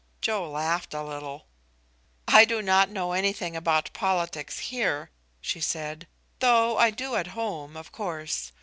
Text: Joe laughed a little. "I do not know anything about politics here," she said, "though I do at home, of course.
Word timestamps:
Joe 0.19 0.49
laughed 0.49 0.95
a 0.95 1.03
little. 1.03 1.45
"I 2.27 2.43
do 2.43 2.63
not 2.63 2.89
know 2.89 3.11
anything 3.11 3.55
about 3.55 3.93
politics 3.93 4.57
here," 4.73 5.11
she 5.41 5.61
said, 5.61 6.07
"though 6.39 6.75
I 6.79 6.89
do 6.89 7.15
at 7.15 7.27
home, 7.37 7.77
of 7.77 7.91
course. 7.91 8.51